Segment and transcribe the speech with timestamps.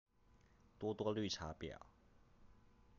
[0.79, 1.77] 多多綠茶婊